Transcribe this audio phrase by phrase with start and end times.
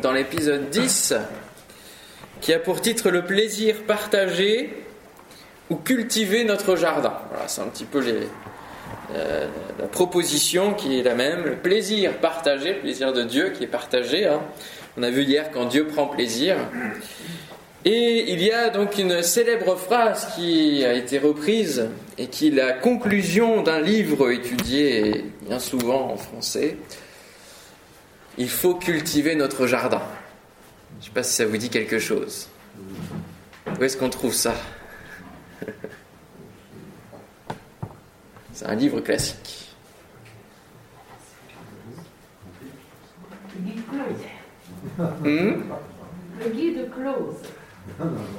[0.00, 1.14] dans l'épisode 10,
[2.40, 4.84] qui a pour titre Le plaisir partagé
[5.68, 7.14] ou cultiver notre jardin.
[7.30, 8.02] Voilà, c'est un petit peu
[9.14, 9.46] euh,
[9.78, 11.44] la proposition qui est la même.
[11.44, 14.26] Le plaisir partagé, le plaisir de Dieu qui est partagé.
[14.26, 14.40] Hein.
[14.96, 16.56] On a vu hier quand Dieu prend plaisir.
[17.84, 21.88] Et il y a donc une célèbre phrase qui a été reprise
[22.18, 26.76] et qui est la conclusion d'un livre étudié bien souvent en français.
[28.38, 30.02] Il faut cultiver notre jardin.
[30.92, 32.48] Je ne sais pas si ça vous dit quelque chose.
[33.78, 34.54] Où est-ce qu'on trouve ça?
[38.52, 39.74] C'est un livre classique.
[44.98, 45.62] Hmm?
[46.38, 47.36] Le guide close.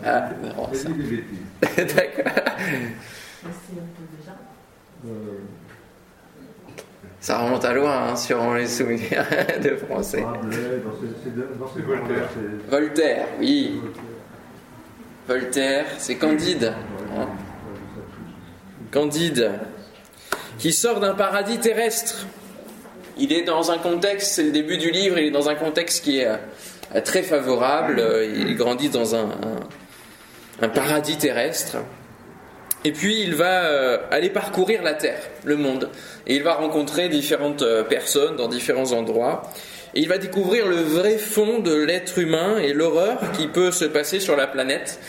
[0.06, 0.90] Ah, non, ça.
[1.78, 2.34] D'accord.
[7.22, 9.24] Ça remonte à loin, hein, sur les souvenirs
[9.64, 10.26] de français.
[12.68, 13.80] Voltaire, oui.
[15.28, 16.74] Voltaire, c'est Candide.
[17.16, 17.28] Hein.
[18.92, 19.52] Candide,
[20.58, 22.26] qui sort d'un paradis terrestre.
[23.20, 26.04] Il est dans un contexte, c'est le début du livre, il est dans un contexte
[26.04, 28.00] qui est euh, très favorable.
[28.00, 29.30] Euh, il grandit dans un,
[30.60, 31.78] un, paradis terrestre.
[32.84, 35.90] Et puis il va euh, aller parcourir la terre, le monde.
[36.28, 39.44] Et il va rencontrer différentes personnes dans différents endroits.
[39.94, 43.86] Et il va découvrir le vrai fond de l'être humain et l'horreur qui peut se
[43.86, 45.00] passer sur la planète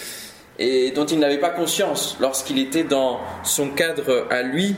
[0.59, 4.75] et dont il n'avait pas conscience lorsqu'il était dans son cadre à lui,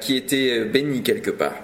[0.00, 1.54] qui était béni quelque part.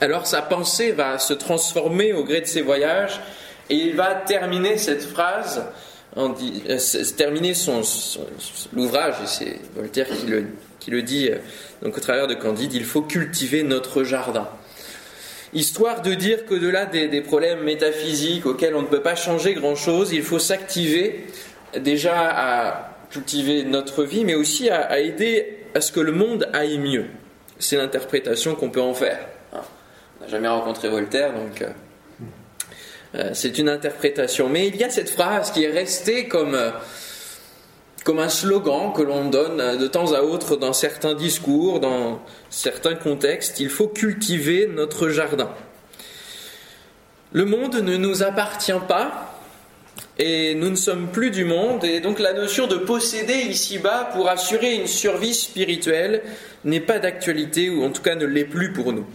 [0.00, 3.20] Alors sa pensée va se transformer au gré de ses voyages
[3.68, 5.64] et il va terminer cette phrase,
[6.16, 6.78] en euh,
[7.16, 7.82] terminer son,
[8.72, 10.46] l'ouvrage, et c'est Voltaire qui le,
[10.80, 11.36] qui le dit euh,
[11.82, 14.48] donc au travers de Candide, il faut cultiver notre jardin.
[15.54, 20.22] Histoire de dire qu'au-delà des, problèmes métaphysiques auxquels on ne peut pas changer grand-chose, il
[20.22, 21.26] faut s'activer
[21.78, 26.78] déjà à cultiver notre vie, mais aussi à, aider à ce que le monde aille
[26.78, 27.06] mieux.
[27.58, 29.20] C'est l'interprétation qu'on peut en faire.
[29.54, 29.60] Hein.
[30.18, 31.68] On n'a jamais rencontré Voltaire, donc euh,
[33.32, 34.48] c'est une interprétation.
[34.48, 36.70] Mais il y a cette phrase qui est restée comme, euh,
[38.04, 42.20] comme un slogan que l'on donne euh, de temps à autre dans certains discours, dans
[42.50, 43.60] certains contextes.
[43.60, 45.50] Il faut cultiver notre jardin.
[47.32, 49.34] Le monde ne nous appartient pas
[50.18, 54.28] et nous ne sommes plus du monde et donc la notion de posséder ici-bas pour
[54.28, 56.22] assurer une survie spirituelle
[56.64, 59.06] n'est pas d'actualité ou en tout cas ne l'est plus pour nous.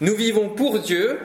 [0.00, 1.18] Nous vivons pour Dieu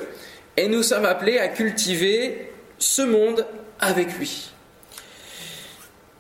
[0.58, 3.46] et nous sommes appelés à cultiver ce monde
[3.80, 4.52] avec lui.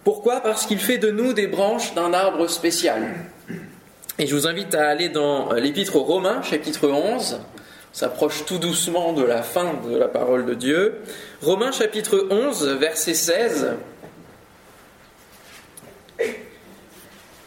[0.03, 0.39] Pourquoi?
[0.39, 3.15] Parce qu'il fait de nous des branches d'un arbre spécial.
[4.19, 7.41] Et je vous invite à aller dans l'Épître aux Romains, chapitre 11.
[7.41, 11.01] On s'approche tout doucement de la fin de la parole de Dieu.
[11.41, 13.75] Romains chapitre 11, verset 16.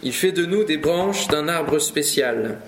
[0.02, 2.58] Il fait de nous des branches d'un arbre spécial.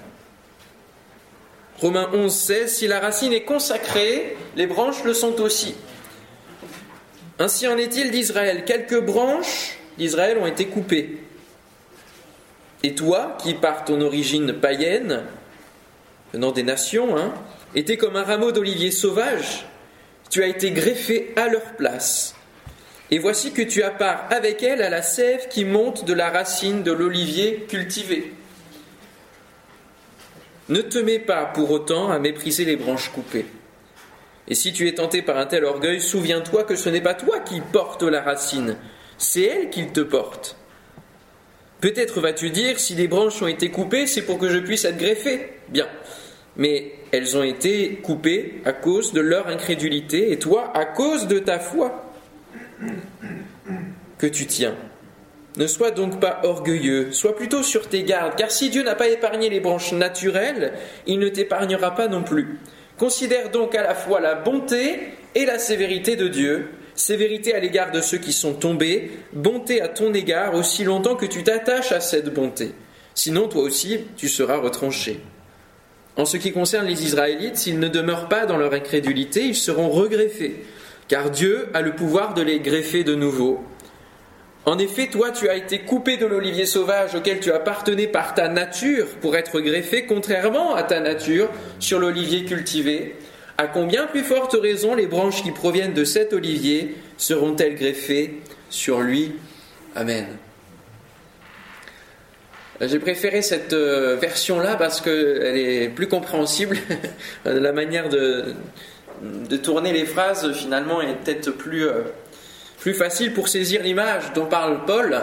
[1.82, 5.74] Romains 11, 16, si la racine est consacrée, les branches le sont aussi.
[7.40, 8.64] Ainsi en est-il d'Israël.
[8.64, 11.18] Quelques branches d'Israël ont été coupées.
[12.84, 15.24] Et toi, qui par ton origine païenne,
[16.32, 17.34] venant des nations, hein,
[17.74, 19.66] étais comme un rameau d'olivier sauvage,
[20.30, 22.36] tu as été greffé à leur place.
[23.10, 26.30] Et voici que tu as part avec elle à la sève qui monte de la
[26.30, 28.34] racine de l'olivier cultivé.
[30.72, 33.44] Ne te mets pas pour autant à mépriser les branches coupées.
[34.48, 37.40] Et si tu es tenté par un tel orgueil, souviens-toi que ce n'est pas toi
[37.40, 38.78] qui portes la racine,
[39.18, 40.56] c'est elle qui te porte.
[41.82, 44.96] Peut-être vas-tu dire, si les branches ont été coupées, c'est pour que je puisse être
[44.96, 45.52] greffé.
[45.68, 45.88] Bien.
[46.56, 51.38] Mais elles ont été coupées à cause de leur incrédulité, et toi à cause de
[51.38, 52.10] ta foi
[54.16, 54.74] que tu tiens.
[55.56, 59.08] Ne sois donc pas orgueilleux, sois plutôt sur tes gardes, car si Dieu n'a pas
[59.08, 60.72] épargné les branches naturelles,
[61.06, 62.58] il ne t'épargnera pas non plus.
[62.96, 64.98] Considère donc à la fois la bonté
[65.34, 69.88] et la sévérité de Dieu, sévérité à l'égard de ceux qui sont tombés, bonté à
[69.88, 72.72] ton égard aussi longtemps que tu t'attaches à cette bonté.
[73.14, 75.20] Sinon, toi aussi, tu seras retranché.
[76.16, 79.90] En ce qui concerne les Israélites, s'ils ne demeurent pas dans leur incrédulité, ils seront
[79.90, 80.64] regreffés,
[81.08, 83.62] car Dieu a le pouvoir de les greffer de nouveau
[84.64, 88.48] en effet, toi, tu as été coupé de l'olivier sauvage auquel tu appartenais par ta
[88.48, 91.48] nature pour être greffé, contrairement à ta nature,
[91.80, 93.16] sur l'olivier cultivé.
[93.58, 99.00] À combien plus forte raison les branches qui proviennent de cet olivier seront-elles greffées sur
[99.00, 99.32] lui?
[99.96, 100.26] Amen.
[102.80, 106.78] J'ai préféré cette euh, version-là parce qu'elle est plus compréhensible,
[107.44, 108.54] la manière de,
[109.22, 112.02] de tourner les phrases finalement est peut-être plus, euh,
[112.82, 115.16] plus facile pour saisir l'image dont parle Paul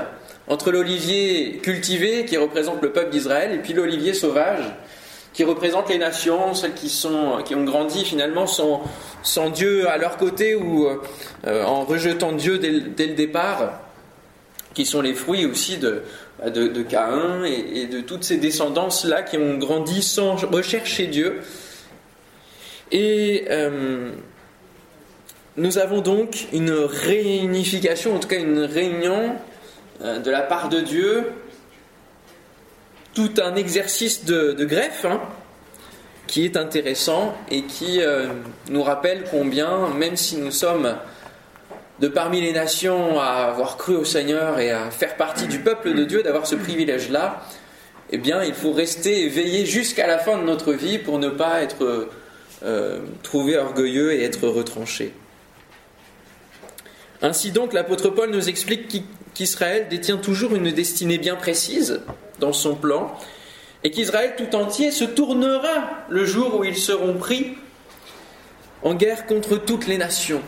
[0.48, 4.64] entre l'olivier cultivé qui représente le peuple d'Israël et puis l'olivier sauvage
[5.34, 10.16] qui représente les nations, celles qui, sont, qui ont grandi finalement sans, Dieu à leur
[10.16, 13.82] côté ou euh, en rejetant Dieu dès, le départ,
[14.74, 16.04] qui sont les fruits aussi de,
[16.46, 21.42] de, Caïn et, et, de toutes ces descendances-là qui ont grandi sans rechercher Dieu.
[22.94, 24.12] Et euh,
[25.60, 29.36] nous avons donc une réunification, en tout cas une réunion
[30.02, 31.26] euh, de la part de Dieu
[33.14, 35.20] tout un exercice de, greffe hein,
[36.28, 38.28] qui est intéressant et qui euh,
[38.70, 40.96] nous rappelle combien, même si nous sommes
[42.00, 45.94] de parmi les nations à avoir cru au Seigneur et à faire partie du peuple
[45.94, 47.44] de Dieu, d'avoir ce privilège-là,
[48.12, 51.62] eh bien, il faut rester éveillé jusqu'à la fin de notre vie pour ne pas
[51.62, 52.08] être
[52.64, 55.14] euh, trouvé orgueilleux et être retranché.
[57.22, 62.02] Ainsi donc, l'apôtre Paul nous explique qu'Israël détient toujours une destinée bien précise
[62.40, 63.14] dans son plan,
[63.84, 67.58] et qu'Israël tout entier se tournera le jour où ils seront pris
[68.84, 70.42] en guerre contre toutes les nations.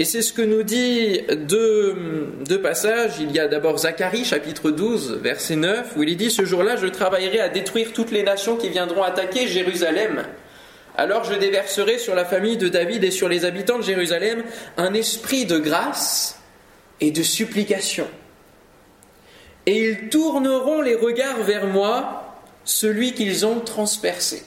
[0.00, 1.94] Et c'est ce que nous dit deux,
[2.62, 3.18] passages.
[3.20, 6.86] Il y a d'abord Zacharie, chapitre 12, verset 9, où il dit Ce jour-là, je
[6.86, 10.24] travaillerai à détruire toutes les nations qui viendront attaquer Jérusalem.
[10.96, 14.42] Alors je déverserai sur la famille de David et sur les habitants de Jérusalem
[14.76, 16.38] un esprit de grâce
[17.00, 18.06] et de supplication
[19.66, 24.42] et ils tourneront les regards vers moi, celui qu'ils ont transpercé.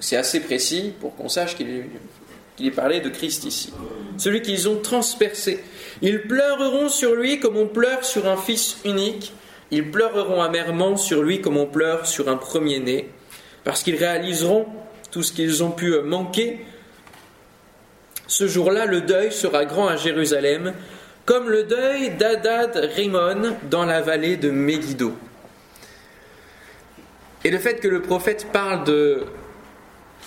[0.00, 3.72] c'est assez précis pour qu'on sache qu'il est, parlé de Christ ici.
[4.18, 5.64] Celui qu'ils ont transpercé.
[6.02, 9.32] Ils pleureront sur lui comme on pleure sur un fils unique.
[9.70, 13.10] Ils pleureront amèrement sur lui comme on pleure sur un premier-né,
[13.64, 14.66] parce qu'ils réaliseront
[15.10, 16.64] tout ce qu'ils ont pu manquer.
[18.26, 20.72] Ce jour-là, le deuil sera grand à Jérusalem,
[21.26, 25.12] comme le deuil d'Adad Rimon dans la vallée de Megiddo.
[27.44, 29.24] Et le fait que le prophète parle de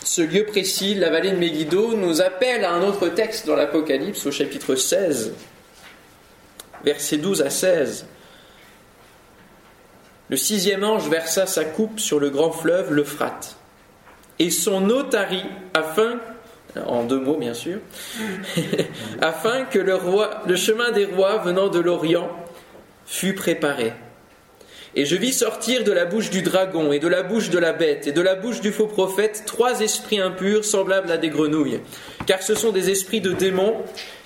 [0.03, 4.25] ce lieu précis, la vallée de Megiddo, nous appelle à un autre texte dans l'Apocalypse,
[4.25, 5.33] au chapitre 16,
[6.83, 8.05] versets 12 à 16.
[10.29, 13.55] Le sixième ange versa sa coupe sur le grand fleuve, l'Euphrate,
[14.43, 16.19] et son eau tarit afin
[16.85, 17.79] en deux mots bien sûr,
[19.21, 22.29] afin que le, roi, le chemin des rois venant de l'Orient
[23.05, 23.93] fût préparé.
[24.95, 27.71] Et je vis sortir de la bouche du dragon et de la bouche de la
[27.71, 31.79] bête et de la bouche du faux prophète trois esprits impurs semblables à des grenouilles,
[32.25, 33.77] car ce sont des esprits de démons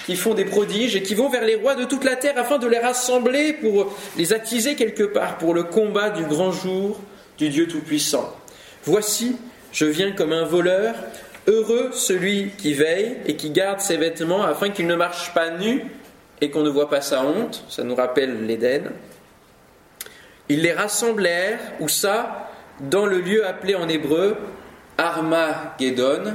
[0.07, 2.57] qui font des prodiges et qui vont vers les rois de toute la terre afin
[2.57, 6.99] de les rassembler pour les attiser quelque part pour le combat du grand jour
[7.37, 8.33] du Dieu Tout-Puissant.
[8.83, 9.35] Voici,
[9.71, 10.95] je viens comme un voleur,
[11.49, 15.85] Heureux celui qui veille et qui garde ses vêtements afin qu'il ne marche pas nu
[16.41, 17.63] et qu'on ne voit pas sa honte.
[17.69, 18.91] Ça nous rappelle l'Éden.
[20.49, 22.49] Ils les rassemblèrent, ou ça,
[22.81, 24.35] dans le lieu appelé en hébreu
[24.97, 26.33] Armageddon,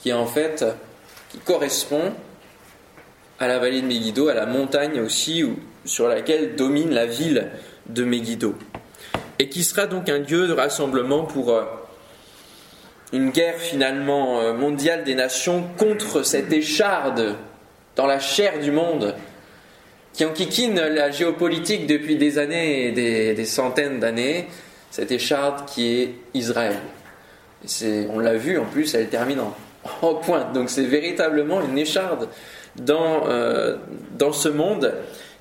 [0.00, 0.64] qui en fait,
[1.28, 2.14] qui correspond
[3.38, 5.44] à la vallée de Megiddo, à la montagne aussi
[5.84, 7.50] sur laquelle domine la ville
[7.86, 8.54] de Megiddo,
[9.38, 11.64] et qui sera donc un lieu de rassemblement pour euh,
[13.12, 17.36] une guerre finalement euh, mondiale des nations contre cette écharde
[17.96, 19.14] dans la chair du monde
[20.12, 24.48] qui enquiquine la géopolitique depuis des années et des, centaines d'années,
[24.90, 26.76] cette écharde qui est Israël.
[28.10, 29.38] on l'a vu en plus, elle termine
[30.02, 30.52] en, pointe.
[30.52, 32.28] Donc c'est véritablement une écharde
[32.76, 33.76] dans, euh,
[34.18, 34.92] dans ce monde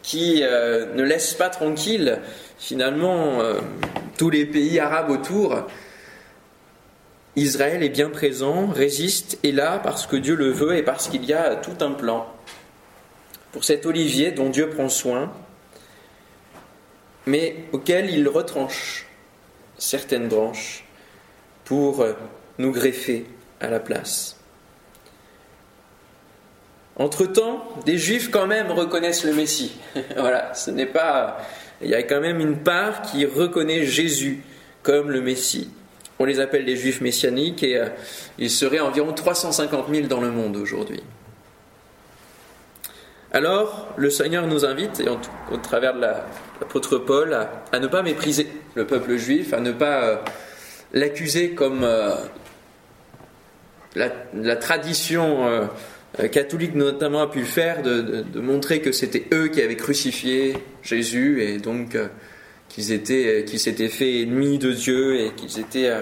[0.03, 2.19] qui euh, ne laisse pas tranquille
[2.59, 3.39] finalement
[4.17, 5.67] tous les pays arabes autour
[7.37, 11.23] Israël est bien présent, résiste, est là parce que Dieu le veut et parce qu'il
[11.23, 12.27] y a tout un plan
[13.51, 15.31] pour cet olivier dont Dieu prend soin,
[17.27, 19.05] mais auquel il retranche
[19.77, 20.83] certaines branches
[21.63, 22.05] pour
[22.57, 23.27] nous greffer
[23.59, 24.37] à la place.
[26.95, 29.77] Entre-temps, des juifs quand même reconnaissent le Messie.
[30.17, 31.39] voilà, ce n'est pas.
[31.83, 34.41] Il y a quand même une part qui reconnaît Jésus
[34.81, 35.69] comme le Messie.
[36.19, 37.89] On les appelle les juifs messianiques et euh,
[38.39, 41.01] ils seraient environ 350 000 dans le monde aujourd'hui.
[43.31, 47.37] Alors, le Seigneur nous invite, et au travers de l'apôtre Paul,
[47.71, 50.15] à, ne pas mépriser le peuple juif, à ne pas euh,
[50.93, 52.15] l'accuser comme euh,
[53.95, 55.69] la, tradition
[56.31, 60.57] catholique notamment a pu le faire, de, de montrer que c'était eux qui avaient crucifié
[60.81, 61.97] Jésus et donc
[62.69, 66.01] qu'ils étaient, qu'ils s'étaient fait ennemis de Dieu et qu'ils étaient euh,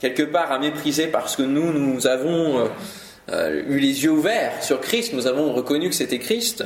[0.00, 2.66] quelque part à mépriser parce que nous, nous avons euh,
[3.30, 6.64] euh, eu les yeux ouverts sur Christ, nous avons reconnu que c'était Christ.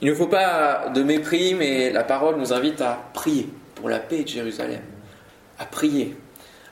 [0.00, 3.98] Il ne faut pas de mépris, mais la parole nous invite à prier pour la
[3.98, 4.82] paix de Jérusalem,
[5.58, 6.16] à prier,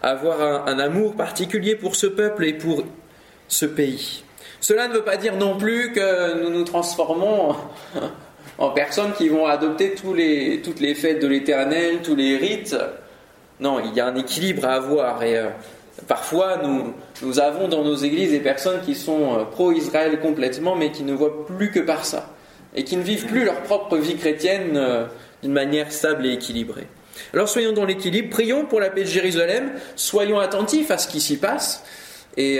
[0.02, 2.84] à avoir un, amour particulier pour ce peuple et pour
[3.48, 4.24] ce pays.
[4.60, 7.56] Cela ne veut pas dire non plus que nous nous transformons
[8.58, 12.76] en personnes qui vont adopter toutes les fêtes de l'Éternel, tous les rites.
[13.60, 15.48] Non, il y a un équilibre à avoir et euh,
[16.08, 16.92] parfois nous,
[17.22, 21.12] nous avons dans nos églises des personnes qui sont euh, pro-Israël complètement mais qui ne
[21.12, 22.30] voient plus que par ça
[22.74, 25.04] et qui ne vivent plus leur propre vie chrétienne euh,
[25.42, 26.88] d'une manière stable et équilibrée.
[27.32, 31.20] Alors soyons dans l'équilibre, prions pour la paix de Jérusalem, soyons attentifs à ce qui
[31.20, 31.84] s'y passe
[32.36, 32.58] et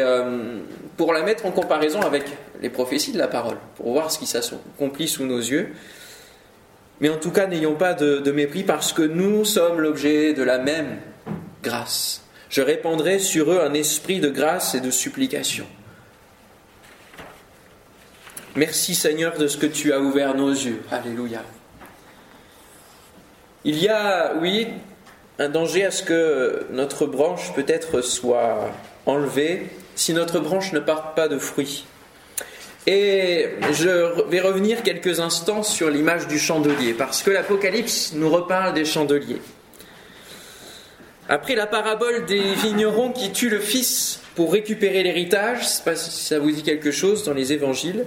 [0.97, 2.23] pour la mettre en comparaison avec
[2.65, 5.75] les prophéties de la parole, pour voir ce qui s'accomplit sous nos yeux.
[7.01, 10.57] Mais en tout cas, n'ayons pas de, mépris parce que nous sommes l'objet de la
[10.57, 10.97] même
[11.63, 12.23] grâce.
[12.49, 15.67] Je répandrai sur eux un esprit de grâce et de supplication.
[18.57, 20.81] Merci Seigneur de ce que tu as ouvert nos yeux.
[20.91, 21.43] Alléluia.
[23.65, 24.69] Il y a, oui,
[25.39, 28.71] un danger à ce que notre branche peut-être soit
[29.05, 31.85] enlevée si notre branche ne porte pas de fruits.
[32.87, 38.75] Et je vais revenir quelques instants sur l'image du chandelier, parce que l'Apocalypse nous reparle
[38.75, 39.41] des chandeliers.
[41.27, 45.83] Après la parabole des vignerons qui tuent le fils pour récupérer l'héritage, je ne sais
[45.83, 48.05] pas si ça vous dit quelque chose dans les évangiles,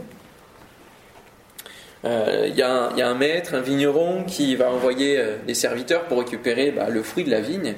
[2.05, 6.19] euh, il y, a un maître, un vigneron qui va envoyer euh, des serviteurs pour
[6.19, 7.73] récupérer bah, le fruit de la vigne.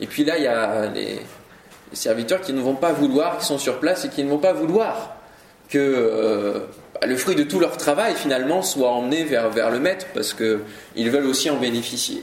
[0.00, 1.20] Et puis là, il y a les
[1.92, 4.52] serviteurs qui ne vont pas vouloir, qui sont sur place et qui ne vont pas
[4.52, 5.21] vouloir
[5.72, 6.58] que euh,
[7.02, 11.10] le fruit de tout leur travail finalement soit emmené vers, vers le maître parce qu'ils
[11.10, 12.22] veulent aussi en bénéficier.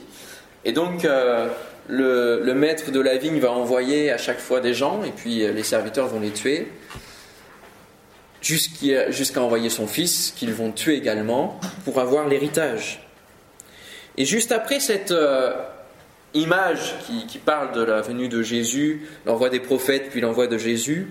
[0.66, 1.48] Et donc euh,
[1.88, 5.44] le, le, maître de la vigne va envoyer à chaque fois des gens et puis
[5.44, 6.68] euh, les serviteurs vont les tuer
[8.42, 13.06] jusqu'à envoyer son fils qu'ils vont tuer également pour avoir l'héritage.
[14.16, 15.14] Et juste après cette
[16.34, 20.58] image qui, qui, parle de la venue de Jésus, l'envoi des prophètes puis l'envoi de
[20.58, 21.10] Jésus,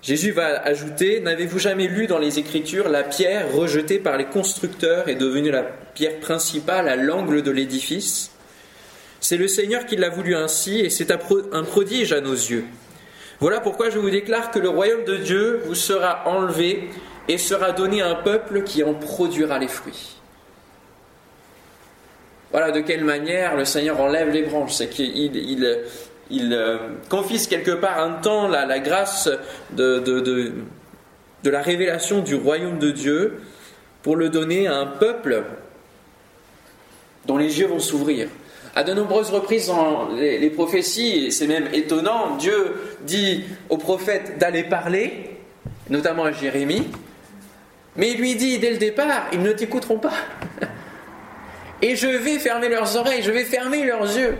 [0.00, 5.08] Jésus va ajouter, n'avez-vous jamais lu dans les Écritures la pierre rejetée par les constructeurs
[5.08, 5.64] est devenue la
[5.94, 8.30] pierre principale à l'angle de l'édifice?
[9.20, 12.64] C'est le Seigneur qui l'a voulu ainsi et c'est un prodige à nos yeux.
[13.40, 16.90] Voilà pourquoi je vous déclare que le royaume de Dieu vous sera enlevé
[17.28, 20.16] et sera donné à un peuple qui en produira les fruits.
[22.50, 24.72] Voilà de quelle manière le Seigneur enlève les branches.
[24.72, 25.78] C'est qu'il il,
[26.30, 29.28] il euh, confisque quelque part un temps la, grâce
[29.72, 30.52] de,
[31.44, 33.40] la révélation du royaume de Dieu
[34.02, 35.44] pour le donner à un peuple
[37.26, 38.28] dont les yeux vont s'ouvrir.
[38.74, 43.78] À de nombreuses reprises dans les, les prophéties, et c'est même étonnant, Dieu dit aux
[43.78, 45.36] prophètes d'aller parler,
[45.90, 46.86] notamment à Jérémie,
[47.96, 50.12] mais il lui dit dès le départ, ils ne t'écouteront pas.
[51.82, 54.36] Et je vais fermer leurs oreilles, je vais fermer leurs yeux.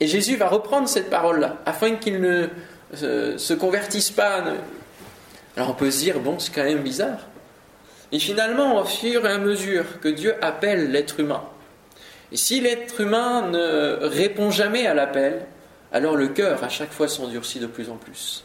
[0.00, 2.48] Et Jésus va reprendre cette parole-là, afin qu'ils ne
[3.02, 4.44] euh, se convertissent pas.
[5.56, 7.26] Alors on peut se dire, bon, c'est quand même bizarre.
[8.12, 11.42] Et finalement, au fur et à mesure que Dieu appelle l'être humain,
[12.30, 15.46] et si l'être humain ne répond jamais à l'appel,
[15.92, 18.44] alors le cœur à chaque fois s'endurcit de plus en plus.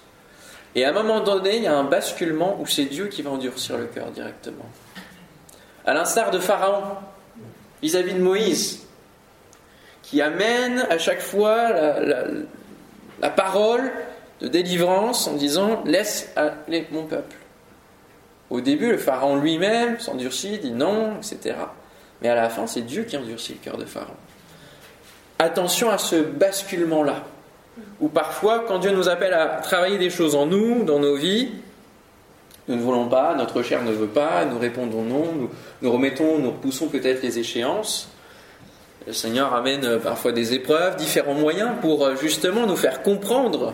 [0.75, 3.31] Et à un moment donné, il y a un basculement où c'est Dieu qui va
[3.31, 4.65] endurcir le cœur directement.
[5.86, 6.95] À l'instar de Pharaon,
[7.81, 8.83] vis à -vis de Moïse,
[10.03, 11.69] qui amène à chaque fois
[13.19, 13.91] la, parole
[14.41, 17.38] de délivrance en disant laisse aller mon peuple.
[18.50, 21.55] Au début, le pharaon lui-même s'endurcit, dit non, etc.
[22.22, 24.13] Mais à la fin, c'est Dieu qui endurcit le cœur de pharaon.
[25.39, 27.24] Attention à ce basculement-là,
[28.00, 31.50] où parfois, quand Dieu nous appelle à travailler des choses en nous, dans nos vies,
[32.67, 35.50] nous ne voulons pas, notre chair ne veut pas, nous répondons non, nous,
[35.81, 38.10] nous remettons, nous repoussons peut-être les échéances,
[39.05, 43.74] le Seigneur amène euh, parfois des épreuves, différents moyens pour euh, justement nous faire comprendre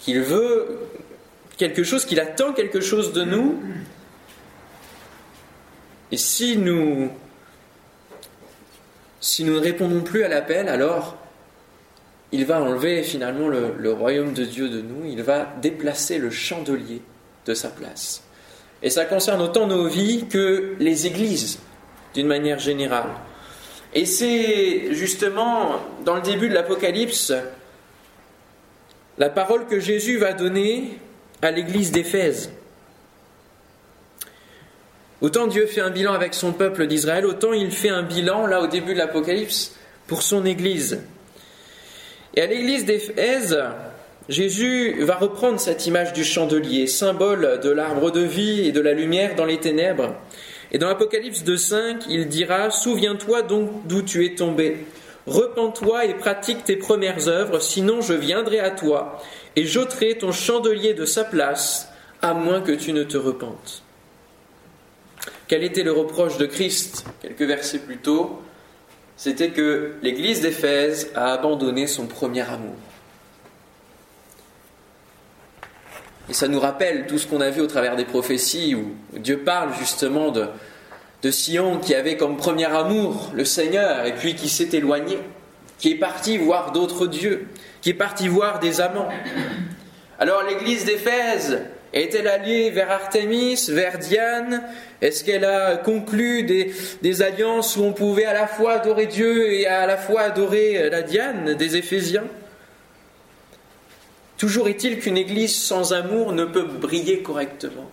[0.00, 0.80] qu'il veut
[1.56, 3.60] quelque chose, qu'il attend quelque chose de nous.
[6.10, 7.10] Et si nous,
[9.40, 11.16] ne répondons plus à l'appel, alors
[12.32, 16.30] il va enlever finalement le, le, royaume de Dieu de nous, il va déplacer le
[16.30, 17.00] chandelier
[17.46, 18.22] de sa place.
[18.82, 21.60] Et ça concerne autant nos vies que les églises,
[22.12, 23.10] d'une manière générale.
[23.94, 27.32] Et c'est justement dans le début de l'Apocalypse
[29.18, 30.98] la parole que Jésus va donner
[31.40, 32.50] à l'église d'Éphèse.
[35.20, 38.60] Autant Dieu fait un bilan avec son peuple d'Israël, autant il fait un bilan, là
[38.60, 39.76] au début de l'Apocalypse,
[40.08, 41.00] pour son église.
[42.34, 43.56] Et à l'église d'Éphèse,
[44.28, 48.92] Jésus va reprendre cette image du chandelier, symbole de l'arbre de vie et de la
[48.92, 50.14] lumière dans les ténèbres.
[50.74, 54.84] Et dans l'Apocalypse 2.5, il dira, Souviens-toi donc d'où tu es tombé.
[55.24, 59.22] Repends-toi et pratique tes premières œuvres, sinon je viendrai à toi
[59.54, 61.88] et j'ôterai ton chandelier de sa place,
[62.20, 63.84] à moins que tu ne te repentes.
[65.46, 67.06] Quel était le reproche de Christ?
[67.22, 68.42] Quelques versets plus tôt
[69.16, 72.74] C'était que l'Église d'Éphèse a abandonné son premier amour.
[76.28, 79.38] Et ça nous rappelle tout ce qu'on a vu au travers des prophéties où Dieu
[79.38, 80.48] parle justement de,
[81.30, 85.18] Sion qui avait comme premier amour le Seigneur et puis qui s'est éloigné,
[85.78, 87.46] qui est parti voir d'autres dieux,
[87.80, 89.08] qui est parti voir des amants.
[90.18, 91.62] Alors l'église d'Éphèse
[91.94, 94.64] est-elle allée vers Artémis, vers Diane?
[95.00, 99.50] Est-ce qu'elle a conclu des, des, alliances où on pouvait à la fois adorer Dieu
[99.50, 102.24] et à la fois adorer la Diane des Éphésiens?
[104.44, 107.90] Toujours est-il qu'une église sans amour ne peut briller correctement.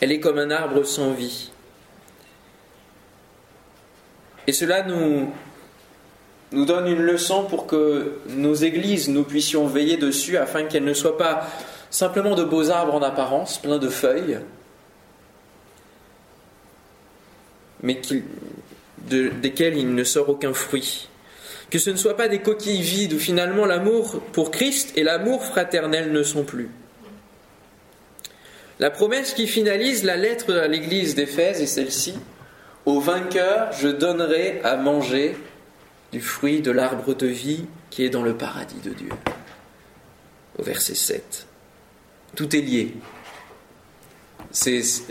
[0.00, 1.50] Elle est comme un arbre sans vie.
[4.46, 5.30] Et cela nous,
[6.52, 10.94] nous donne une leçon pour que nos églises, nous puissions veiller dessus afin qu'elles ne
[10.94, 11.46] soient pas
[11.90, 14.40] simplement de beaux arbres en apparence, pleins de feuilles,
[17.82, 18.00] mais
[19.02, 21.10] desquels il ne sort aucun fruit
[21.70, 25.44] que ce ne soient pas des coquilles vides où finalement l'amour pour Christ et l'amour
[25.44, 26.70] fraternel ne sont plus.
[28.78, 32.14] La promesse qui finalise la lettre à l'église d'Éphèse est celle-ci
[32.84, 35.36] Au vainqueur, je donnerai à manger
[36.12, 39.08] du fruit de l'arbre de vie qui est dans le paradis de Dieu.
[40.58, 41.46] Au verset 7.
[42.34, 42.94] Tout est lié.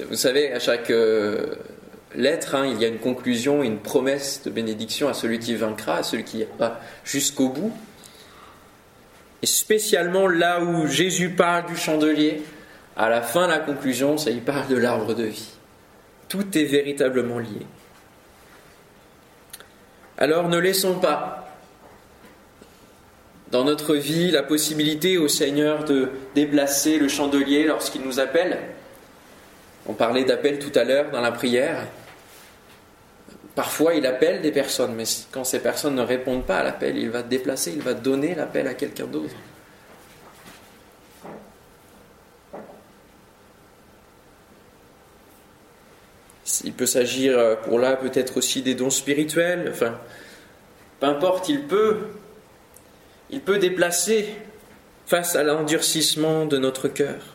[0.09, 1.55] vous savez, à chaque euh,
[2.15, 5.97] lettre, hein, il y a une conclusion, une promesse de bénédiction à celui qui vaincra,
[5.97, 7.73] à celui qui va jusqu'au bout.
[9.41, 12.41] Et spécialement là où Jésus parle du chandelier,
[12.97, 15.51] à la fin, la conclusion, ça il parle de l'arbre de vie.
[16.29, 17.65] Tout est véritablement lié.
[20.17, 21.45] Alors ne laissons pas
[23.51, 28.59] dans notre vie la possibilité au Seigneur de déplacer le chandelier lorsqu'il nous appelle.
[29.87, 31.85] On parlait d'appel tout à l'heure dans la prière.
[33.55, 37.09] Parfois, il appelle des personnes, mais quand ces personnes ne répondent pas à l'appel, il
[37.09, 39.33] va déplacer, il va donner l'appel à quelqu'un d'autre.
[46.65, 49.99] Il peut s'agir euh, pour là peut-être aussi des dons spirituels, enfin,
[50.99, 51.99] peu importe, il peut,
[53.29, 54.35] il peut déplacer
[55.05, 57.34] face à l'endurcissement de notre cœur.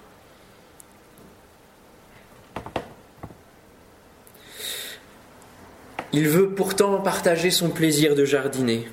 [6.12, 8.88] Il veut pourtant partager son plaisir de jardiner,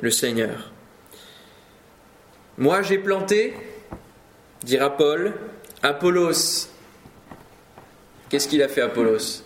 [0.00, 0.70] le Seigneur.
[2.58, 3.54] Moi j'ai planté,
[4.62, 5.34] dira Paul,
[5.82, 6.68] Apollos.
[8.28, 9.42] Qu'est-ce qu'il a fait Apollos?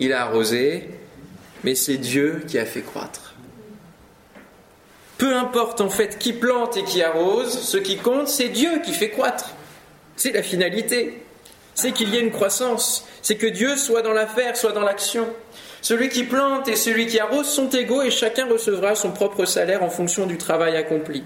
[0.00, 0.88] Il a arrosé,
[1.62, 3.34] mais c'est Dieu qui a fait croître.
[5.16, 8.92] Peu importe en fait qui plante et qui arrose, ce qui compte, c'est Dieu qui
[8.92, 9.54] fait croître.
[10.16, 11.22] C'est la finalité.
[11.74, 13.06] C'est qu'il y ait une croissance.
[13.22, 15.28] C'est que Dieu soit dans l'affaire, soit dans l'action.
[15.80, 19.82] Celui qui plante et celui qui arrose sont égaux et chacun recevra son propre salaire
[19.82, 21.24] en fonction du travail accompli.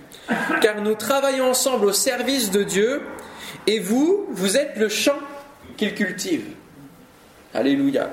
[0.60, 3.02] Car nous travaillons ensemble au service de Dieu
[3.66, 5.18] et vous, vous êtes le champ
[5.76, 6.44] qu'il cultive.
[7.54, 8.10] Alléluia.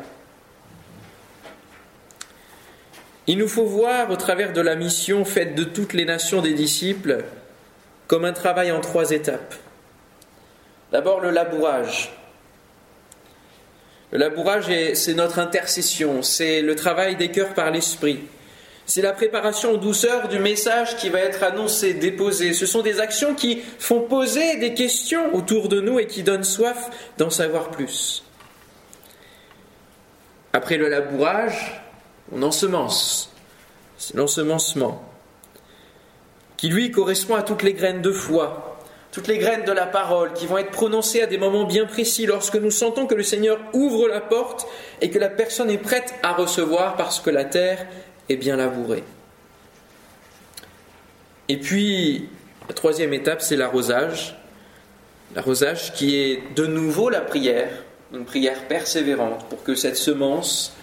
[3.28, 6.54] Il nous faut voir au travers de la mission faite de toutes les nations des
[6.54, 7.24] disciples
[8.08, 9.54] comme un travail en trois étapes.
[10.92, 12.12] D'abord le labourage,
[14.12, 18.20] le labourage, c'est notre intercession, c'est le travail des cœurs par l'esprit.
[18.88, 22.54] C'est la préparation en douceur du message qui va être annoncé, déposé.
[22.54, 26.44] Ce sont des actions qui font poser des questions autour de nous et qui donnent
[26.44, 28.24] soif d'en savoir plus.
[30.54, 31.80] Après le labourage,
[32.32, 33.32] on ensemence.
[34.00, 35.04] C'est l'ensemencement,
[36.58, 38.69] qui lui correspond à toutes les graines de foi,
[39.12, 42.26] toutes les graines de la parole qui vont être prononcées à des moments bien précis
[42.26, 44.68] lorsque nous sentons que le Seigneur ouvre la porte
[45.02, 47.88] et que la personne est prête à recevoir parce que la terre
[48.30, 49.04] est bien labourée.
[51.48, 52.30] Et puis,
[52.68, 54.36] la troisième étape, c'est l'arrosage.
[55.36, 57.72] L'arrosage qui est de nouveau la prière,
[58.14, 60.76] une prière persévérante pour que cette semence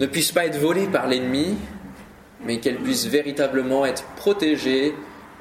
[0.00, 1.54] ne puisse pas être volée par l'ennemi,
[2.44, 4.94] mais qu'elle puisse véritablement être protégée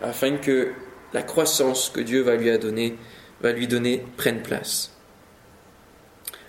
[0.03, 0.73] afin que
[1.13, 2.57] la croissance que Dieu va lui, a
[3.41, 4.91] va lui donner prenne place.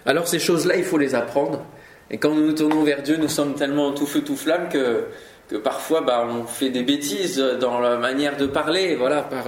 [0.06, 1.64] Alors ces choses-là, il faut les apprendre.
[2.10, 5.06] Et quand nous nous tournons vers Dieu, nous sommes tellement tout feu, tout flamme que
[5.48, 9.44] que parfois bah, on fait des bêtises dans la manière de parler, voilà, par,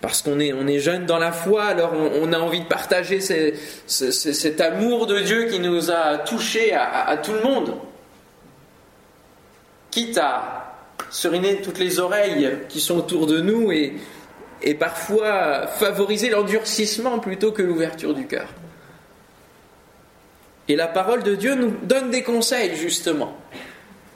[0.00, 3.20] parce qu'on est, on est jeune dans la foi, alors on, a envie de partager
[3.20, 7.74] cet amour de Dieu qui nous a touchés à, tout le monde.
[9.90, 10.74] Quitte à
[11.10, 13.94] seriner toutes les oreilles qui sont autour de nous et,
[14.62, 18.48] et parfois favoriser l'endurcissement plutôt que l'ouverture du cœur.
[20.68, 23.36] Et la parole de Dieu nous donne des conseils justement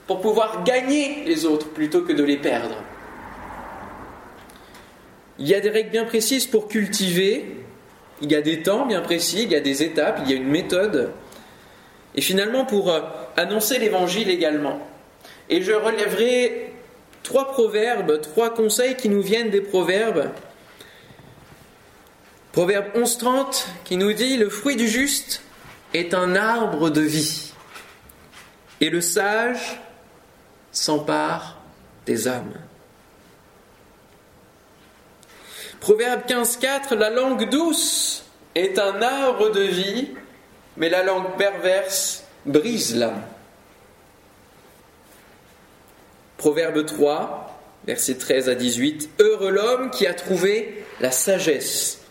[0.07, 2.75] pour pouvoir gagner les autres plutôt que de les perdre.
[5.39, 7.45] Il y a des règles bien précises pour cultiver,
[8.21, 10.37] il y a des temps bien précis, il y a des étapes, il y a
[10.37, 11.11] une méthode.
[12.13, 12.99] Et finalement pour euh,
[13.37, 14.79] annoncer l'évangile également.
[15.49, 16.70] Et je relèverai
[17.23, 20.29] trois proverbes, trois conseils qui nous viennent des proverbes.
[22.51, 25.41] Proverbe 11.30 qui nous dit Le fruit du juste
[25.93, 27.53] est un arbre de vie,
[28.79, 29.81] et le sage
[30.71, 31.57] s'empare
[32.05, 32.53] des âmes.
[35.79, 40.09] Proverbe 15.4, la langue douce est un arbre de vie,
[40.77, 43.21] mais la langue perverse brise l'âme.
[46.41, 52.01] Proverbe 3, versets 13 à 18, Heureux l'homme qui a trouvé la sagesse,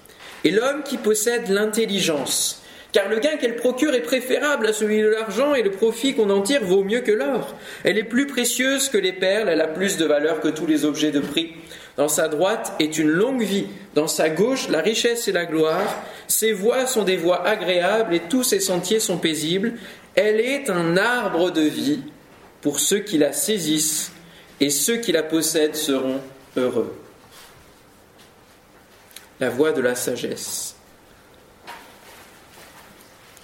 [0.44, 2.62] et l'homme qui possède l'intelligence,
[2.92, 6.30] car le gain qu'elle procure est préférable à celui de l'argent, et le profit qu'on
[6.30, 7.56] en tire vaut mieux que l'or.
[7.82, 10.84] Elle est plus précieuse que les perles, elle a plus de valeur que tous les
[10.84, 11.54] objets de prix.
[11.96, 13.66] Dans sa droite est une longue vie,
[13.96, 16.04] dans sa gauche la richesse et la gloire.
[16.28, 19.72] Ses voies sont des voies agréables et tous ses sentiers sont paisibles.
[20.14, 22.04] Elle est un arbre de vie
[22.60, 24.12] pour ceux qui la saisissent
[24.60, 26.20] et ceux qui la possèdent seront
[26.56, 26.94] heureux.
[29.40, 30.74] La voie de la sagesse.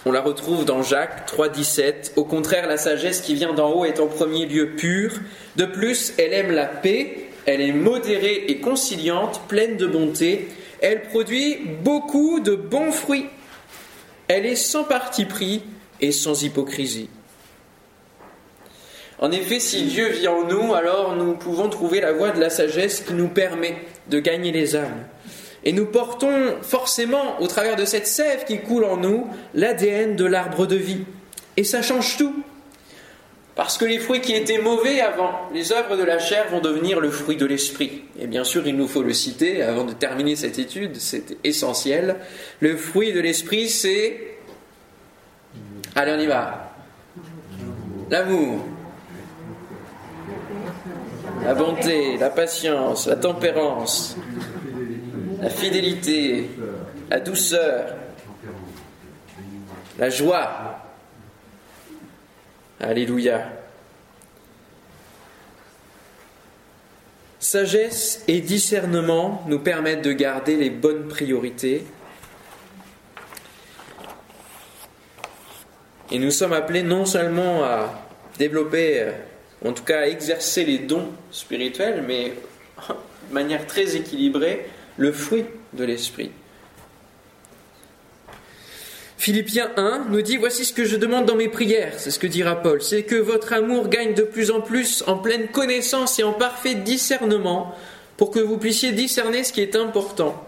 [0.05, 2.11] On la retrouve dans Jacques 3,17.
[2.15, 5.13] Au contraire, la sagesse qui vient d'en haut est en premier lieu pure.
[5.55, 10.49] De plus, elle aime la paix elle est modérée et conciliante, pleine de bonté.
[10.81, 13.27] Elle produit beaucoup de bons fruits.
[14.27, 15.63] Elle est sans parti pris
[16.01, 17.09] et sans hypocrisie.
[19.19, 22.49] En effet, si Dieu vit en nous, alors nous pouvons trouver la voie de la
[22.49, 23.75] sagesse qui nous permet
[24.09, 25.05] de gagner les âmes.
[25.63, 30.25] Et nous portons forcément, au travers de cette sève qui coule en nous, l'ADN de
[30.25, 31.03] l'arbre de vie.
[31.57, 32.43] Et ça change tout.
[33.55, 36.99] Parce que les fruits qui étaient mauvais avant, les œuvres de la chair vont devenir
[36.99, 38.03] le fruit de l'esprit.
[38.19, 42.17] Et bien sûr, il nous faut le citer avant de terminer cette étude, c'est essentiel.
[42.59, 44.37] Le fruit de l'esprit, c'est...
[45.95, 46.71] Allez, on y va.
[48.11, 48.63] L'amour,
[51.47, 54.17] la bonté, la patience, la tempérance,
[55.41, 56.49] la fidélité,
[57.09, 57.95] la douceur,
[59.97, 60.83] la joie,
[62.79, 63.49] Alléluia.
[67.39, 71.87] Sagesse et discernement nous permettent de garder les bonnes priorités.
[76.11, 77.93] Et nous sommes appelés non seulement à
[78.37, 79.07] développer,
[79.67, 82.33] en tout cas exercer les dons spirituels, mais
[82.89, 84.65] de manière très équilibrée,
[84.97, 86.31] le fruit de l'esprit.
[89.17, 92.27] Philippiens 1 nous dit Voici ce que je demande dans mes prières, c'est ce que
[92.27, 96.23] dira Paul, c'est que votre amour gagne de plus en plus en pleine connaissance et
[96.23, 97.75] en parfait discernement,
[98.15, 100.47] pour que vous puissiez discerner ce qui est important.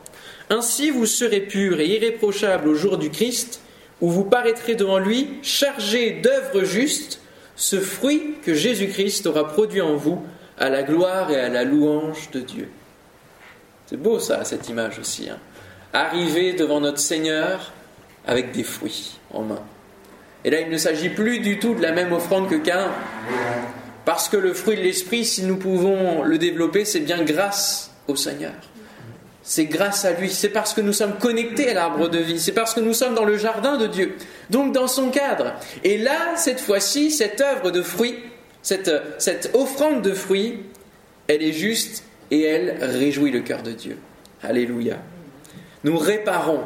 [0.49, 3.61] Ainsi vous serez purs et irréprochables au jour du Christ,
[4.01, 7.19] où vous paraîtrez devant lui chargé d'œuvres justes,
[7.59, 10.23] ce fruit que Jésus-Christ aura produit en vous,
[10.57, 12.69] à la gloire et à la louange de Dieu.
[13.85, 15.29] C'est beau ça, cette image aussi.
[15.29, 15.37] Hein.
[15.91, 17.73] Arriver devant notre Seigneur,
[18.25, 19.61] avec des fruits en main.
[20.45, 22.91] Et là, il ne s'agit plus du tout de la même offrande que Cain,
[24.05, 28.15] parce que le fruit de l'esprit, si nous pouvons le développer, c'est bien grâce au
[28.15, 28.53] Seigneur.
[29.43, 32.53] C'est grâce à lui, c'est parce que nous sommes connectés à l'arbre de vie, c'est
[32.53, 34.15] parce que nous sommes dans le jardin de Dieu,
[34.49, 35.53] donc dans son cadre.
[35.83, 38.17] Et là, cette fois-ci, cette œuvre de fruits,
[38.61, 40.59] cette, offrande de fruits,
[41.27, 43.97] elle est juste et elle réjouit le cœur de Dieu.
[44.43, 44.97] Alléluia.
[45.83, 46.63] Nous réparons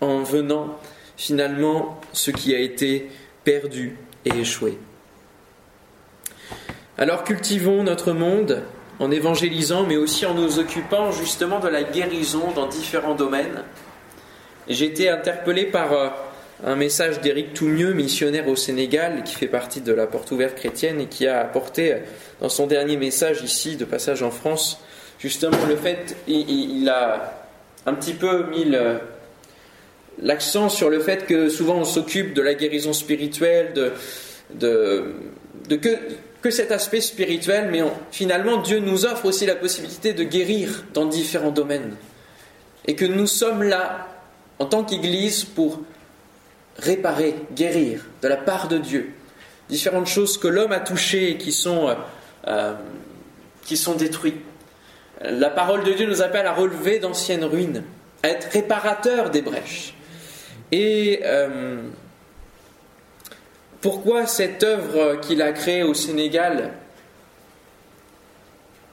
[0.00, 0.78] en venant
[1.16, 3.10] finalement ce qui a été
[3.44, 4.78] perdu et échoué.
[6.96, 8.62] Alors cultivons notre monde
[9.00, 13.62] en évangélisant, mais aussi en nous occupant justement de la guérison dans différents domaines.
[14.68, 16.08] J'ai été interpellé par euh,
[16.64, 21.00] un message d'Éric Toumieux, missionnaire au Sénégal, qui fait partie de la porte ouverte chrétienne
[21.00, 21.94] et qui a apporté
[22.40, 24.80] dans son dernier message ici, de passage en France,
[25.18, 27.46] justement le fait, il, a
[27.86, 28.66] un petit peu mis
[30.20, 35.14] l'accent sur le fait que souvent on s'occupe de la guérison spirituelle, de,
[35.68, 35.96] de que,
[36.42, 41.06] que cet aspect spirituel, mais finalement Dieu nous offre aussi la possibilité de guérir dans
[41.06, 41.94] différents domaines.
[42.86, 44.08] Et que nous sommes là,
[44.58, 45.82] en tant qu'Église, pour
[46.78, 49.12] réparer, guérir de la part de Dieu.
[49.68, 51.94] Différentes choses que l'homme a touchées et qui sont, euh,
[52.46, 52.74] euh,
[53.64, 54.40] qui sont détruites.
[55.20, 57.82] La parole de Dieu nous appelle à relever d'anciennes ruines,
[58.22, 59.94] à être réparateur des brèches.
[60.70, 61.82] Et euh,
[63.80, 66.72] pourquoi cette œuvre qu'il a créée au Sénégal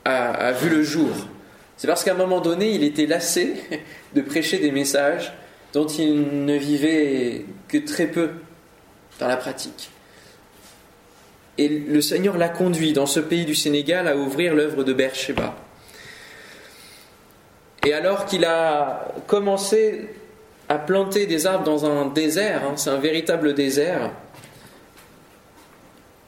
[0.04, 1.10] a, vu le jour?
[1.78, 3.56] C'est parce qu'à un moment donné, il était lassé
[4.16, 5.34] de prêcher des messages
[5.74, 8.32] dont il ne vivait que très peu
[9.20, 9.90] dans la pratique.
[11.58, 15.56] Et le Seigneur l'a conduit dans ce pays du Sénégal à ouvrir l'œuvre de Beersheba.
[17.86, 20.10] Et alors qu'il a commencé
[20.68, 24.12] à planter des arbres dans un désert, hein, c'est un véritable désert,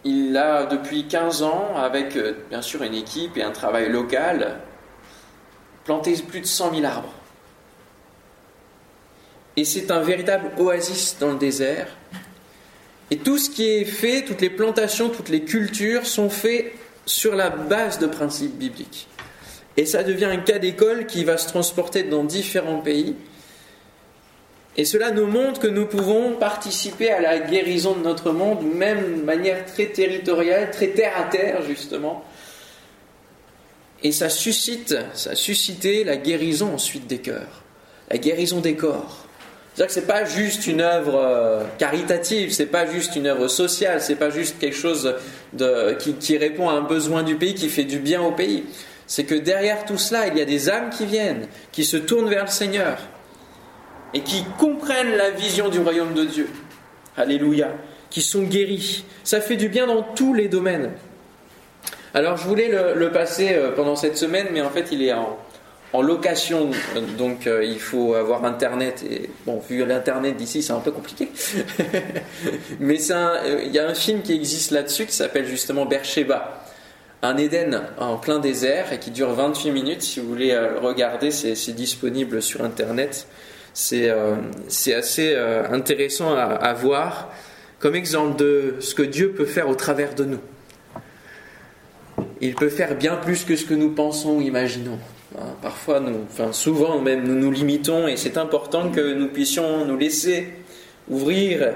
[0.03, 4.59] il a depuis 15 ans, avec euh, bien sûr une équipe et un travail local,
[5.83, 7.13] planté plus de 100 000 arbres.
[9.57, 11.87] Et c'est un véritable oasis dans le désert.
[13.11, 16.71] Et tout ce qui est fait, toutes les plantations, toutes les cultures sont faites
[17.05, 19.07] sur la base de principes bibliques.
[19.75, 23.15] Et ça devient un cas d'école qui va se transporter dans différents pays
[24.77, 29.21] et cela nous montre que nous pouvons participer à la guérison de notre monde, même
[29.21, 32.23] de manière très territoriale, très terre à terre, justement.
[34.03, 37.63] Et ça suscite, ça a la guérison ensuite des cœurs,
[38.11, 39.26] la guérison des corps.
[39.77, 44.01] C'est-à-dire que c'est pas juste une œuvre euh, caritative, c'est pas juste une œuvre sociale,
[44.01, 45.13] c'est pas juste quelque chose
[46.19, 48.63] qui répond à un besoin du pays, qui fait du bien au pays.
[49.05, 52.27] C'est que derrière tout cela, il y a des âmes qui viennent, qui se tournent
[52.27, 52.97] vers le Seigneur,
[54.15, 56.49] et qui comprennent la vision du royaume de Dieu.
[57.15, 57.67] Alléluia.
[58.09, 59.05] Qui sont guéris.
[59.23, 60.89] Ça fait du bien dans tous les domaines.
[62.15, 65.37] Alors je voulais le, passer euh, pendant cette semaine, mais en fait il est en,
[65.93, 66.69] location,
[67.17, 69.03] donc euh, il faut avoir Internet.
[69.09, 71.29] Et bon, vu l'Internet d'ici, c'est un peu compliqué.
[72.79, 76.63] mais euh, il y a un film qui existe là-dessus qui s'appelle justement Bercheba.
[77.23, 80.03] Un Éden en plein désert et qui dure 28 minutes.
[80.03, 83.27] Si vous voulez regarder, c'est disponible sur Internet.
[83.93, 84.35] Euh,
[84.67, 87.31] c'est assez euh, intéressant à, voir
[87.79, 90.39] comme exemple de ce que Dieu peut faire au travers de nous.
[92.41, 94.97] Il peut faire bien plus que ce que nous pensons ou imaginons.
[95.35, 99.85] Hein, parfois, nous, enfin souvent même, nous nous limitons et c'est important que nous puissions
[99.85, 100.53] nous laisser
[101.09, 101.73] ouvrir,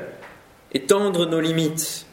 [0.73, 2.05] étendre nos limites.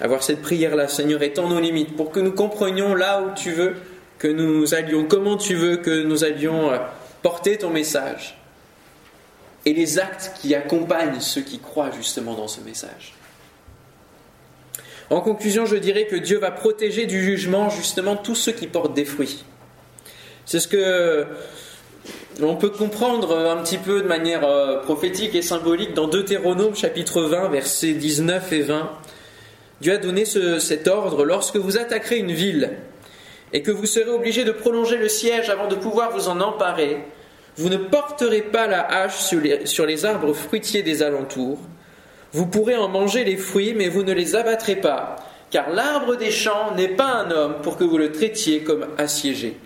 [0.00, 3.74] Avoir cette prière-là, Seigneur, étends nos limites pour que nous comprenions là où tu veux
[4.18, 6.78] que nous allions, comment tu veux que nous allions euh,
[7.22, 8.38] porter ton message
[9.64, 13.14] et les actes qui accompagnent ceux qui croient justement dans ce message.
[15.10, 18.94] En conclusion, je dirais que Dieu va protéger du jugement justement tous ceux qui portent
[18.94, 19.44] des fruits.
[20.44, 21.24] C'est ce que
[22.40, 27.22] l'on peut comprendre un petit peu de manière euh, prophétique et symbolique dans Deutéronome chapitre
[27.22, 28.90] 20, versets 19 et 20.
[29.80, 32.70] Dieu a donné cet ordre lorsque vous attaquerez une ville
[33.52, 37.04] et que vous serez obligé de prolonger le siège avant de pouvoir vous en emparer,
[37.56, 41.58] vous ne porterez pas la hache sur les, arbres fruitiers des alentours.
[42.32, 45.16] Vous pourrez en manger les fruits, mais vous ne les abattrez pas,
[45.50, 49.56] car l'arbre des champs n'est pas un homme pour que vous le traitiez comme assiégé.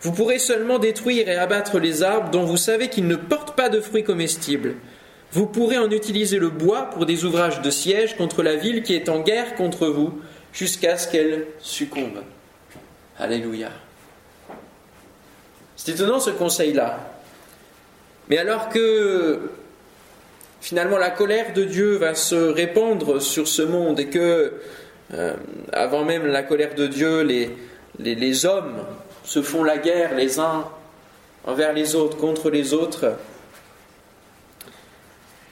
[0.00, 3.68] Vous pourrez seulement détruire et abattre les arbres dont vous savez qu'ils ne portent pas
[3.68, 4.74] de fruits comestibles.
[5.32, 8.94] Vous pourrez en utiliser le bois pour des ouvrages de siège contre la ville qui
[8.94, 10.20] est en guerre contre vous,
[10.52, 12.22] jusqu'à ce qu'elle succombe.
[13.18, 13.70] Alléluia.
[15.76, 16.98] C'est étonnant ce conseil-là.
[18.28, 19.50] Mais alors que
[20.60, 24.54] finalement la colère de Dieu va se répandre sur ce monde et que,
[25.14, 25.34] euh,
[25.72, 27.50] avant même la colère de Dieu, les,
[27.98, 28.76] les, hommes
[29.28, 30.66] se font la guerre les uns
[31.44, 33.18] envers les autres, contre les autres,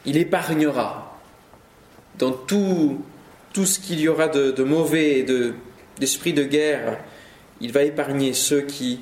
[0.07, 1.21] il épargnera
[2.19, 3.05] dans tout,
[3.55, 5.27] ce qu'il y aura de, de mauvais et
[5.99, 6.99] d'esprit de guerre,
[7.61, 9.01] il va épargner ceux qui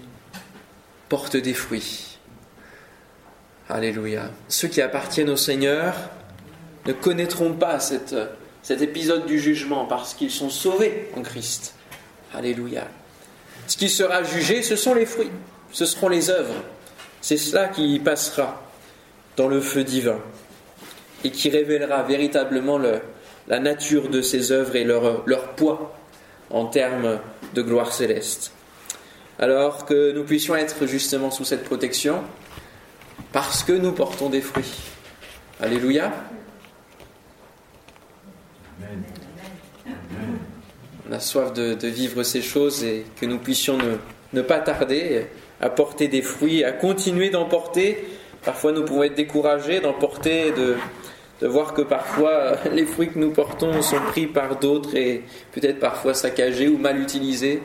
[1.08, 2.18] porte des fruits.
[3.68, 4.28] Alléluia.
[4.48, 5.94] Ceux qui appartiennent au Seigneur
[6.84, 11.76] ne connaîtront pas cet épisode du jugement parce qu'ils sont sauvés en Christ.
[12.34, 12.88] Alléluia.
[13.66, 15.30] Ce qui sera jugé, ce sont les fruits,
[15.72, 16.54] ce seront les œuvres.
[17.20, 18.62] C'est cela qui passera
[19.36, 20.18] dans le feu divin
[21.24, 25.24] et qui révélera véritablement la nature de ces œuvres et leur,
[25.56, 25.94] poids
[26.50, 27.18] en termes
[27.54, 28.52] de gloire céleste
[29.38, 32.22] alors que nous puissions être justement sous cette protection
[33.32, 34.72] parce que nous portons des fruits.
[35.60, 36.12] Alléluia.
[41.14, 43.78] A soif de, vivre ces choses et que nous puissions
[44.32, 45.26] ne, pas tarder
[45.60, 48.04] à porter des fruits, à continuer d'en porter.
[48.42, 53.30] Parfois nous pouvons être découragés d'en porter, de voir que parfois les fruits que nous
[53.30, 55.22] portons sont pris par d'autres et
[55.52, 57.62] peut-être parfois saccagés ou mal utilisés.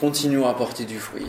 [0.00, 1.26] Continuons à porter du fruit.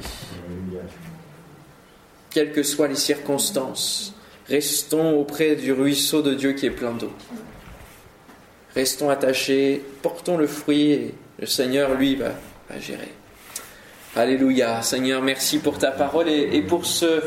[2.30, 4.14] Quelles que soient les circonstances,
[4.48, 7.12] restons auprès du ruisseau de Dieu qui est plein d'eau.
[8.78, 12.34] Restons attachés, portons le fruit et le Seigneur, lui, va,
[12.80, 13.12] gérer.
[14.16, 14.84] Alléluia.
[14.84, 17.24] Seigneur, merci pour ta parole et, pour ce,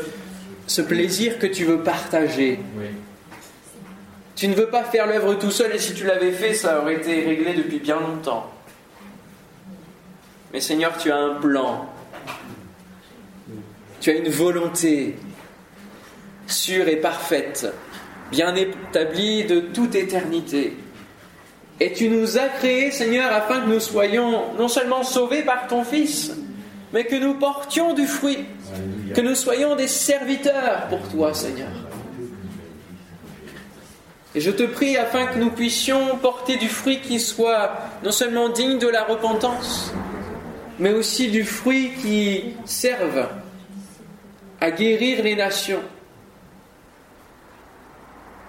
[0.65, 2.57] ce, plaisir que tu veux partager.
[4.33, 6.95] Tu ne veux pas faire l'œuvre tout seul et si tu l'avais fait, ça aurait
[6.95, 8.49] été réglé depuis bien longtemps.
[10.53, 11.85] Mais Seigneur, tu as un plan.
[13.99, 15.17] Tu as une volonté
[16.47, 17.67] sûre et parfaite,
[18.31, 20.77] bien établie de toute éternité.
[21.81, 25.83] Et tu nous as créés, Seigneur, afin que nous soyons non seulement sauvés par ton
[25.83, 26.31] Fils,
[26.93, 28.45] mais que nous portions du fruit,
[29.15, 31.71] que nous soyons des serviteurs pour toi, Seigneur.
[34.35, 37.71] Et je te prie afin que nous puissions porter du fruit qui soit
[38.03, 39.91] non seulement digne de la repentance,
[40.77, 43.27] mais aussi du fruit qui serve
[44.59, 45.81] à guérir les nations,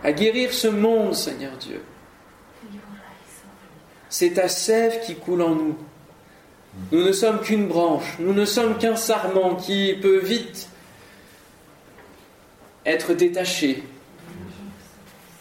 [0.04, 1.80] à guérir ce monde, Seigneur Dieu.
[4.12, 5.74] C'est ta sève qui coule en nous.
[6.92, 10.68] Nous ne sommes qu'une branche, nous ne sommes qu'un sarment qui peut vite
[12.84, 13.82] être détaché.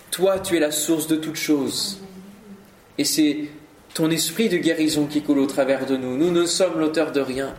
[0.09, 1.99] Toi, tu es la source de toutes choses.
[2.97, 3.49] Et c'est
[3.93, 6.15] ton esprit de guérison qui coule au travers de nous.
[6.15, 7.53] Nous ne sommes l'auteur de rien.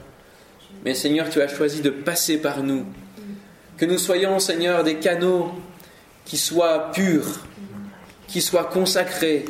[0.82, 2.86] Mais Seigneur, tu as choisi de passer par nous.
[3.76, 5.52] Que nous soyons, Seigneur, des canaux
[6.24, 7.40] qui soient purs,
[8.28, 9.44] qui soient consacrés,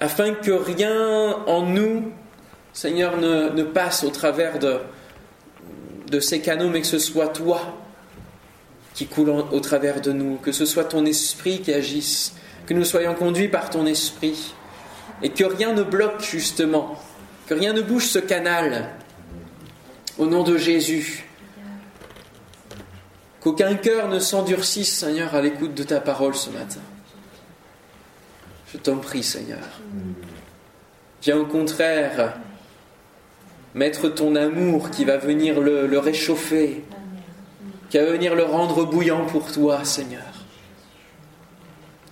[0.00, 2.12] afin que rien en nous,
[2.72, 7.60] Seigneur, ne, passe au travers de, ces canaux, mais que ce soit toi
[8.94, 12.34] qui coule au travers de nous, que ce soit ton esprit qui agisse,
[12.66, 14.54] que nous soyons conduits par ton esprit,
[15.22, 16.96] et que rien ne bloque justement,
[17.46, 18.90] que rien ne bouge ce canal,
[20.18, 21.28] au nom de Jésus.
[23.40, 26.80] Qu'aucun cœur ne s'endurcisse, Seigneur, à l'écoute de ta parole ce matin.
[28.72, 29.64] Je t'en prie, Seigneur.
[31.22, 32.34] Viens au contraire
[33.74, 36.82] mettre ton amour qui va venir le, réchauffer,
[37.90, 40.22] qui va venir le rendre bouillant pour toi, Seigneur.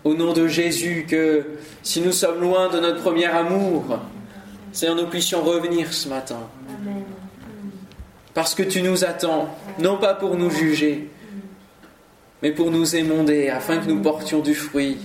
[0.05, 1.45] Au nom de Jésus, que
[1.83, 3.99] si nous sommes loin de notre premier amour,
[4.73, 6.49] Seigneur, nous puissions revenir ce matin.
[8.33, 11.11] Parce que tu nous attends, non pas pour nous juger,
[12.43, 14.99] mais pour nous émonder, afin que nous portions du fruit.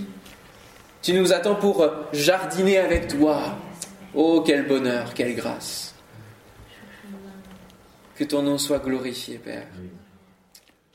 [1.01, 3.57] Tu nous attends pour jardiner avec toi.
[4.13, 5.95] Oh, quel bonheur, quelle grâce.
[8.15, 9.67] Que ton nom soit glorifié, Père.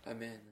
[0.06, 0.45] Amen.